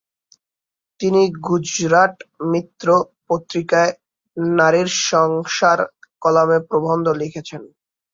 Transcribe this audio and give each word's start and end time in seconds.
তিনি 0.99 1.21
"গুজরাট 1.47 2.15
মিত্র" 2.51 2.87
পত্রিকায় 3.27 3.91
"নারীর 4.55 4.89
সংসার" 5.05 5.79
কলামে 6.21 6.59
প্রবন্ধ 6.69 7.05
লিখেছেন। 7.21 7.61